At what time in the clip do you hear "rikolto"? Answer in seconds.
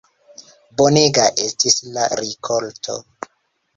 2.23-2.97